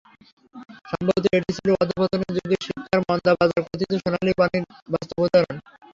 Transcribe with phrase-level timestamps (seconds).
[0.85, 5.57] সম্ভবত এটিই ছিল অধঃপতনের যুগে শিক্ষার মন্দা বাজার কথিত সোনালি বাণীর বাস্তব উদাহরণ।